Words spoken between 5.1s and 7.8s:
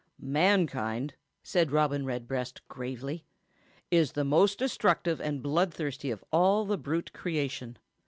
and bloodthirsty of all the brute creation.